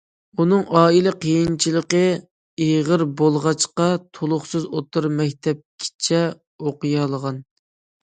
[0.43, 2.01] ئۇنىڭ ئائىلە قىيىنچىلىقى
[2.67, 3.89] ئېغىر بولغاچقا،
[4.21, 6.27] تولۇقسىز ئوتتۇرا مەكتەپكىچە
[6.67, 7.43] ئوقۇيالىغان.